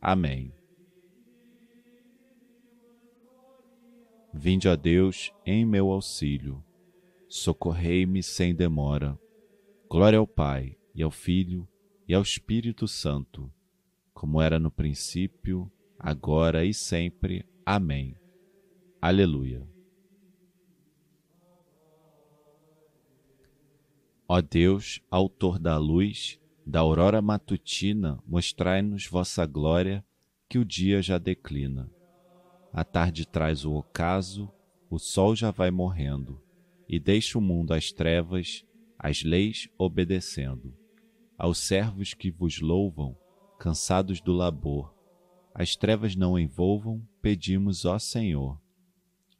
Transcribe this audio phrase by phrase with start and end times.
[0.00, 0.52] Amém.
[4.32, 6.62] Vinde a Deus em meu auxílio,
[7.28, 9.18] socorrei-me sem demora.
[9.90, 11.66] Glória ao Pai, e ao Filho,
[12.06, 13.52] e ao Espírito Santo,
[14.12, 17.44] como era no princípio, agora e sempre.
[17.64, 18.16] Amém.
[19.00, 19.66] Aleluia.
[24.28, 26.38] Ó Deus, Autor da luz,
[26.68, 30.04] da aurora matutina, mostrai-nos vossa glória,
[30.46, 31.90] que o dia já declina.
[32.70, 34.52] A tarde traz o ocaso,
[34.90, 36.42] o sol já vai morrendo,
[36.86, 38.66] e deixa o mundo às trevas,
[38.98, 40.76] às leis obedecendo.
[41.38, 43.16] Aos servos que vos louvam,
[43.58, 44.94] cansados do labor,
[45.54, 48.60] as trevas não envolvam, pedimos, ó Senhor.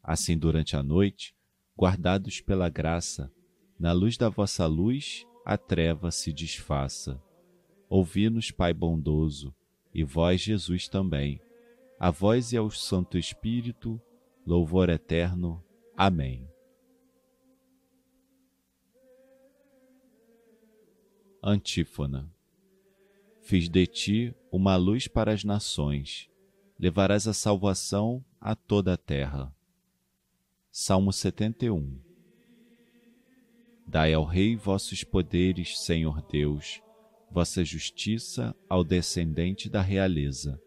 [0.02, 1.36] Assim, durante a noite,
[1.76, 3.30] guardados pela graça,
[3.78, 7.18] na luz da vossa luz, a treva se desfaça.
[7.88, 9.54] Ouvi-nos, Pai bondoso,
[9.94, 11.40] e vós, Jesus, também.
[11.98, 13.98] A vós e ao Santo Espírito,
[14.46, 15.64] louvor eterno.
[15.96, 16.46] Amém.
[21.42, 22.30] Antífona
[23.40, 26.28] Fiz de ti uma luz para as nações,
[26.78, 29.50] levarás a salvação a toda a terra.
[30.70, 32.07] Salmo 71
[33.90, 36.82] Dai ao Rei vossos poderes, Senhor Deus,
[37.30, 40.60] vossa justiça ao descendente da realeza.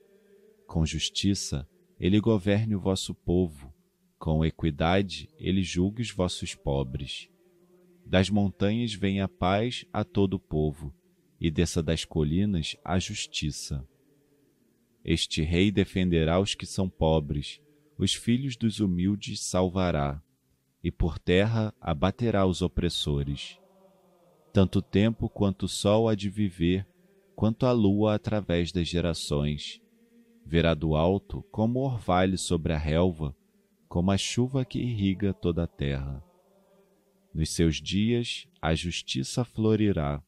[0.66, 3.72] Com justiça ele governe o vosso povo,
[4.17, 7.30] com equidade ele julgue os vossos pobres.
[8.08, 10.92] Das montanhas venha a paz a todo o povo,
[11.39, 13.87] e desça das colinas a justiça.
[15.05, 17.61] Este rei defenderá os que são pobres,
[17.99, 20.23] os filhos dos humildes salvará
[20.83, 23.59] e por terra abaterá os opressores.
[24.53, 26.86] Tanto tempo quanto o sol há de viver,
[27.36, 29.81] quanto a lua através das gerações.
[30.45, 33.36] Verá do alto como o orvalho sobre a relva,
[33.87, 36.23] como a chuva que irriga toda a terra.
[37.33, 40.21] Nos seus dias a justiça florirá,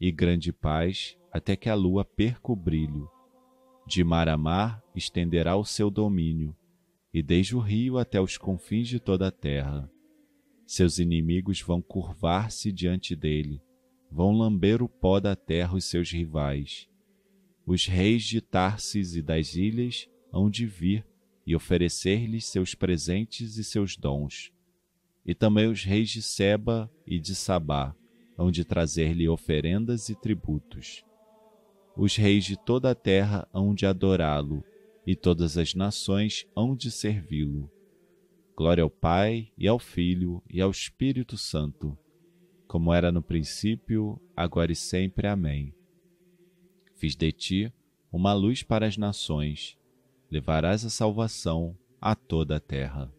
[0.00, 3.10] e grande paz até que a lua perca o brilho.
[3.86, 6.54] De mar a mar estenderá o seu domínio,
[7.12, 9.90] e desde o rio até os confins de toda a terra.
[10.66, 13.62] Seus inimigos vão curvar-se diante dele,
[14.10, 16.88] vão lamber o pó da terra os seus rivais.
[17.66, 21.06] Os reis de Tarsis e das ilhas hão de vir
[21.46, 24.52] e oferecer-lhes seus presentes e seus dons.
[25.24, 27.94] E também os reis de Seba e de Sabá
[28.36, 31.04] hão de trazer-lhe oferendas e tributos.
[31.96, 34.62] Os reis de toda a terra hão de adorá-lo
[35.08, 37.72] e todas as nações hão de servi-lo.
[38.54, 41.96] Glória ao Pai, e ao Filho, e ao Espírito Santo,
[42.66, 45.26] como era no princípio, agora e sempre.
[45.26, 45.74] Amém.
[46.94, 47.72] Fiz de ti
[48.12, 49.78] uma luz para as nações,
[50.30, 53.10] levarás a salvação a toda a terra.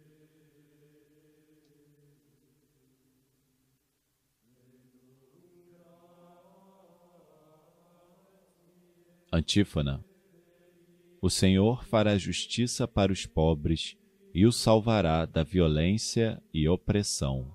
[9.34, 10.08] Antífona
[11.22, 13.98] o Senhor fará justiça para os pobres
[14.34, 17.54] e o salvará da violência e opressão.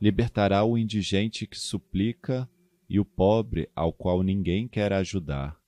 [0.00, 2.48] Libertará o indigente que suplica
[2.88, 5.60] e o pobre ao qual ninguém quer ajudar.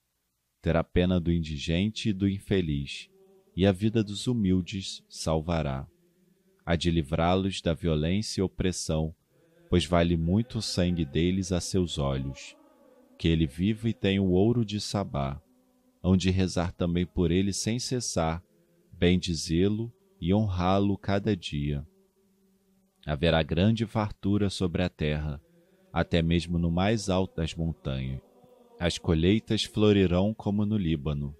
[0.59, 3.09] Terá pena do indigente e do infeliz,
[3.55, 5.87] e a vida dos humildes salvará.
[6.65, 9.13] Há de livrá-los da violência e opressão,
[9.69, 12.55] pois vale muito o sangue deles a seus olhos.
[13.23, 15.41] Que ele viva e tenha o ouro de Sabá,
[16.03, 18.43] hão de rezar também por ele sem cessar,
[18.91, 19.89] bendizê-lo
[20.19, 21.87] e honrá-lo cada dia.
[23.05, 25.41] Haverá grande fartura sobre a terra,
[25.93, 28.19] até mesmo no mais alto das montanhas.
[28.77, 31.33] As colheitas florirão como no Líbano,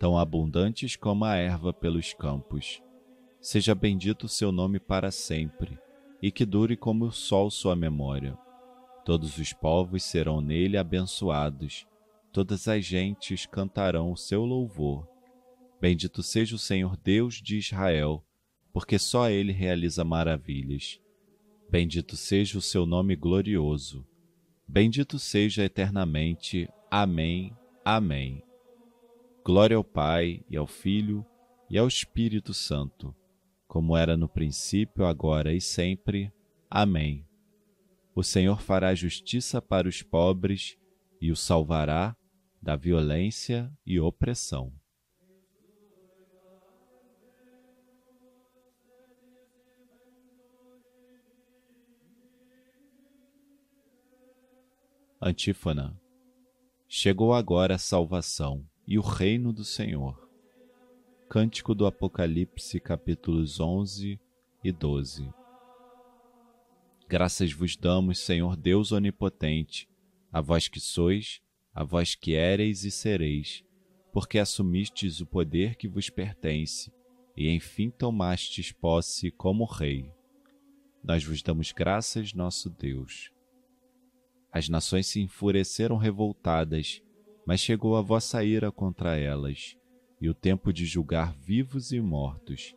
[0.00, 2.82] tão abundantes como a erva pelos campos.
[3.40, 5.78] Seja bendito o seu nome para sempre,
[6.20, 8.36] e que dure como o sol sua memória.
[9.04, 11.86] Todos os povos serão nele abençoados,
[12.32, 15.08] todas as gentes cantarão o seu louvor.
[15.80, 18.24] Bendito seja o Senhor Deus de Israel,
[18.72, 21.00] porque só ele realiza maravilhas.
[21.70, 24.06] Bendito seja o seu nome glorioso.
[24.66, 26.68] Bendito seja eternamente.
[26.90, 27.56] Amém.
[27.84, 28.42] Amém.
[29.44, 31.24] Glória ao Pai, e ao Filho,
[31.68, 33.14] e ao Espírito Santo,
[33.66, 36.30] como era no princípio, agora e sempre.
[36.68, 37.24] Amém.
[38.20, 40.76] O Senhor fará justiça para os pobres
[41.22, 42.14] e o salvará
[42.60, 44.70] da violência e opressão.
[55.18, 55.98] Antífona.
[56.86, 60.28] Chegou agora a salvação e o reino do Senhor.
[61.26, 64.20] Cântico do Apocalipse, capítulos 11
[64.62, 65.39] e 12.
[67.10, 69.88] Graças vos damos, Senhor Deus onipotente,
[70.32, 71.40] a vós que sois,
[71.74, 73.64] a vós que éreis e sereis,
[74.12, 76.92] porque assumistes o poder que vos pertence
[77.36, 80.08] e enfim tomastes posse como Rei.
[81.02, 83.32] Nós vos damos graças, nosso Deus.
[84.52, 87.02] As nações se enfureceram revoltadas
[87.44, 89.76] mas chegou a vossa ira contra elas,
[90.20, 92.76] e o tempo de julgar vivos e mortos,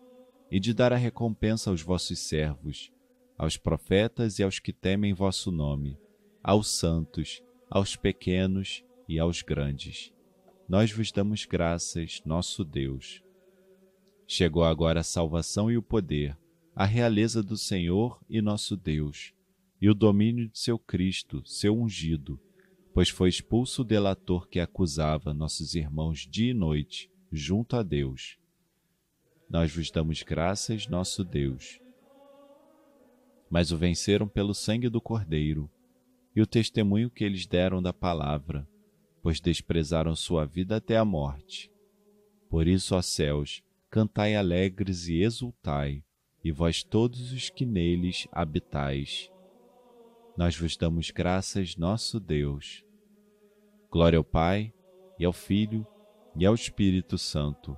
[0.50, 2.91] e de dar a recompensa aos vossos servos,
[3.38, 5.97] aos profetas e aos que temem vosso nome,
[6.44, 10.13] aos santos, aos pequenos e aos grandes.
[10.68, 13.21] Nós vos damos graças, nosso Deus.
[14.27, 16.38] Chegou agora a salvação e o poder,
[16.75, 19.33] a realeza do Senhor e nosso Deus,
[19.81, 22.39] e o domínio de seu Cristo, seu ungido,
[22.94, 28.38] pois foi expulso o delator que acusava nossos irmãos dia e noite junto a Deus.
[29.50, 31.82] Nós vos damos graças, nosso Deus.
[33.53, 35.69] Mas o venceram pelo sangue do Cordeiro
[36.35, 38.67] e o testemunho que eles deram da palavra,
[39.21, 41.71] pois desprezaram sua vida até a morte.
[42.50, 43.61] Por isso, ó céus,
[43.91, 46.03] cantai alegres e exultai,
[46.44, 49.29] e vós todos os que neles habitais.
[50.35, 52.83] Nós vos damos graças, nosso Deus.
[53.91, 54.73] Glória ao Pai,
[55.19, 55.85] e ao Filho,
[56.35, 57.77] e ao Espírito Santo,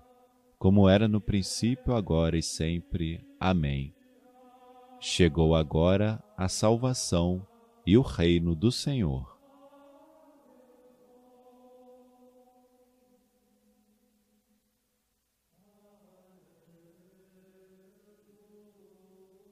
[0.57, 3.27] como era no princípio, agora e sempre.
[3.37, 3.94] Amém.
[5.07, 7.45] Chegou agora a salvação
[7.85, 9.39] e o reino do Senhor.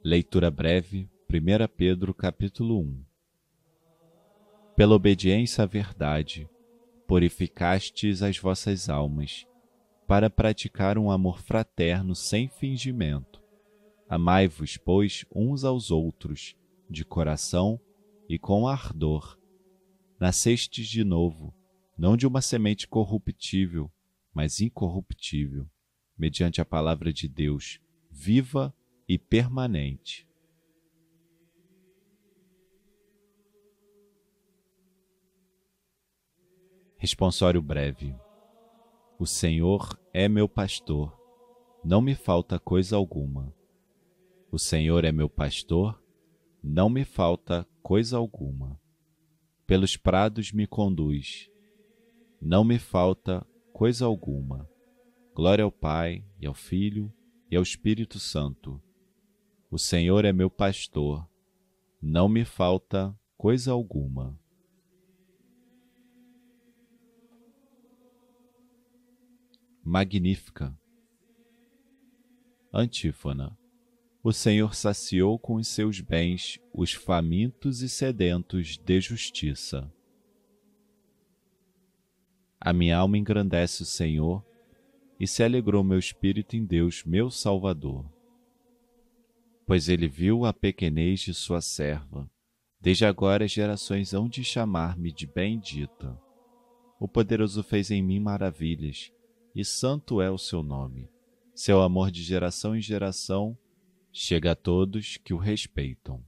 [0.03, 3.06] Leitura breve, 1 Pedro capítulo 1
[4.75, 6.49] Pela obediência à verdade,
[7.06, 9.45] purificastes as vossas almas,
[10.07, 13.43] para praticar um amor fraterno sem fingimento.
[14.07, 16.55] Amai-vos, pois, uns aos outros,
[16.89, 17.79] de coração
[18.29, 19.39] e com ardor.
[20.19, 21.53] Nascestes de novo,
[21.97, 23.91] não de uma semente corruptível,
[24.33, 25.69] mas incorruptível,
[26.17, 27.79] mediante a palavra de Deus,
[28.09, 28.73] viva
[29.07, 30.27] e permanente.
[36.97, 38.15] Responsório breve.
[39.19, 41.13] O Senhor é meu pastor,
[41.83, 43.53] não me falta coisa alguma.
[44.53, 46.00] O Senhor é meu pastor,
[46.61, 48.79] não me falta coisa alguma.
[49.65, 51.50] Pelos prados me conduz,
[52.39, 54.69] não me falta coisa alguma.
[55.33, 57.11] Glória ao Pai, e ao Filho,
[57.50, 58.79] e ao Espírito Santo.
[59.71, 61.27] O Senhor é meu pastor,
[61.99, 64.39] não me falta coisa alguma.
[69.83, 70.78] magnífica.
[72.71, 73.57] Antífona.
[74.23, 79.92] O Senhor saciou com os seus bens os famintos e sedentos de justiça.
[82.57, 84.42] A minha alma engrandece o Senhor,
[85.19, 88.06] e se alegrou meu espírito em Deus, meu Salvador.
[89.65, 92.30] Pois ele viu a pequenez de sua serva.
[92.80, 96.18] Desde agora as gerações hão de chamar-me de bendita.
[96.97, 99.11] O poderoso fez em mim maravilhas
[99.53, 101.09] e santo é o seu nome.
[101.53, 103.57] Seu amor de geração em geração
[104.15, 106.23] chega a todos que o respeitam.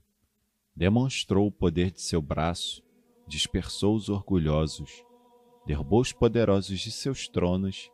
[0.74, 2.82] Demonstrou o poder de seu braço,
[3.28, 5.04] dispersou os orgulhosos,
[5.64, 7.88] derrubou os poderosos de seus tronos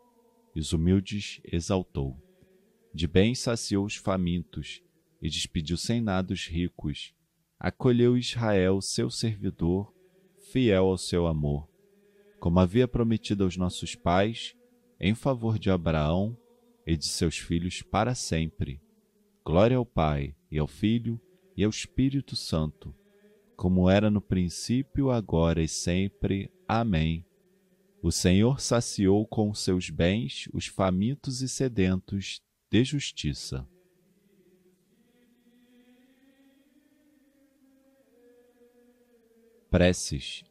[0.56, 2.16] e os humildes exaltou.
[2.92, 4.82] De bem saciou os famintos
[5.20, 7.14] e despediu sem nada os ricos.
[7.60, 9.92] Acolheu Israel, seu servidor,
[10.50, 11.68] fiel ao seu amor.
[12.40, 14.56] Como havia prometido aos nossos pais,
[14.98, 16.36] em favor de Abraão
[16.86, 18.80] e de seus filhos para sempre.
[19.44, 21.20] Glória ao Pai, e ao Filho,
[21.56, 22.94] e ao Espírito Santo,
[23.56, 26.50] como era no princípio, agora e sempre.
[26.66, 27.24] Amém.
[28.02, 33.68] O Senhor saciou com seus bens os famintos e sedentos de justiça.
[39.70, 40.44] Preces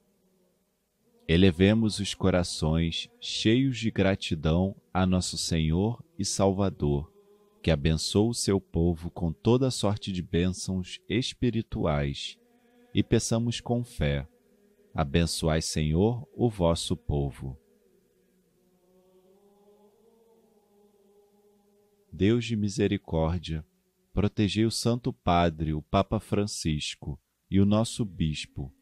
[1.27, 7.10] Elevemos os corações cheios de gratidão a nosso Senhor e Salvador,
[7.61, 12.37] que abençoa o seu povo com toda sorte de bênçãos espirituais,
[12.93, 14.27] e peçamos com fé:
[14.93, 17.57] Abençoai, Senhor, o vosso povo.
[22.11, 23.65] Deus de misericórdia,
[24.13, 27.17] protegei o Santo Padre, o Papa Francisco,
[27.49, 28.73] e o nosso Bispo,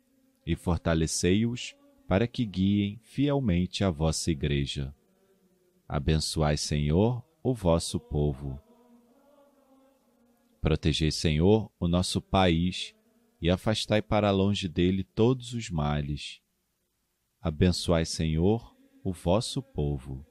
[0.46, 1.76] e fortalecei-os
[2.08, 4.96] para que guiem fielmente a vossa Igreja.
[5.88, 8.60] Abençoai, Senhor, o vosso povo.
[10.62, 12.94] Protegei, Senhor, o nosso país
[13.42, 16.42] e afastai para longe dele todos os males.
[17.42, 20.26] Abençoai, Senhor, o vosso povo.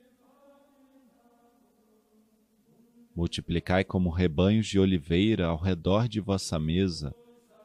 [3.16, 7.14] Multiplicai como rebanhos de oliveira ao redor de vossa mesa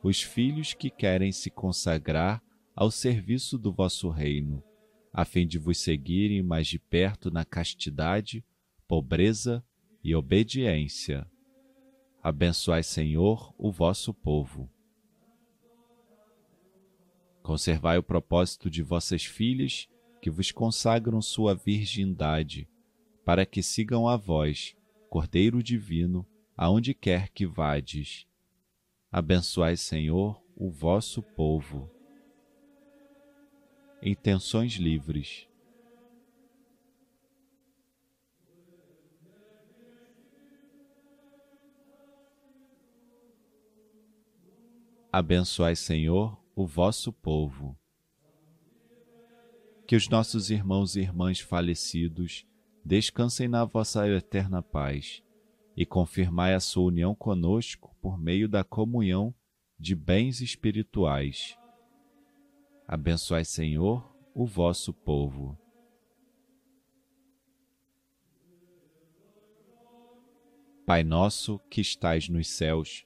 [0.01, 2.41] os filhos que querem se consagrar
[2.75, 4.63] ao serviço do vosso reino,
[5.13, 8.43] a fim de vos seguirem mais de perto na castidade,
[8.87, 9.63] pobreza
[10.03, 11.25] e obediência.
[12.23, 14.69] Abençoai, Senhor, o vosso povo.
[17.41, 19.89] Conservai o propósito de vossas filhas
[20.21, 22.69] que vos consagram sua virgindade,
[23.25, 24.75] para que sigam a vós,
[25.09, 26.25] Cordeiro Divino,
[26.55, 28.25] aonde quer que vades.
[29.11, 31.91] Abençoai, Senhor, o vosso povo
[34.05, 35.47] intenções livres.
[45.13, 47.77] Abençoai, Senhor, o vosso povo.
[49.87, 52.45] Que os nossos irmãos e irmãs falecidos
[52.83, 55.23] descansem na vossa eterna paz
[55.77, 59.33] e confirmai a sua união conosco por meio da comunhão
[59.79, 61.57] de bens espirituais
[62.87, 65.57] Abençoai, Senhor, o vosso povo.
[70.85, 73.05] Pai nosso que estais nos céus,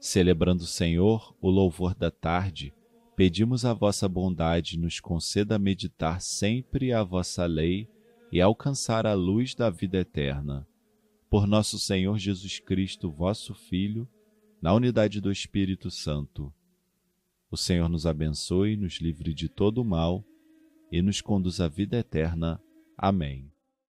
[0.00, 2.72] Celebrando o Senhor o louvor da tarde,
[3.14, 7.86] pedimos a vossa bondade nos conceda meditar sempre a vossa lei
[8.32, 10.66] e alcançar a luz da vida eterna.
[11.28, 14.08] Por nosso Senhor Jesus Cristo, vosso Filho,
[14.60, 16.50] na unidade do Espírito Santo.
[17.50, 20.24] O Senhor nos abençoe, nos livre de todo o mal
[20.90, 22.58] e nos conduz à vida eterna.
[22.96, 23.50] Amém.